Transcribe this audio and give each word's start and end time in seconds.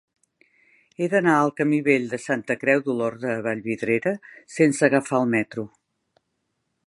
He 1.01 1.09
d'anar 1.13 1.35
al 1.41 1.51
camí 1.59 1.81
Vell 1.87 2.07
de 2.13 2.19
Santa 2.23 2.55
Creu 2.63 2.81
d'Olorda 2.87 3.31
a 3.35 3.43
Vallvidrera 3.49 4.15
sense 4.57 4.87
agafar 4.89 5.19
el 5.25 5.33
metro. 5.39 5.69